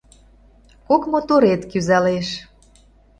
[0.87, 2.27] Кок моторет кӱзалеш.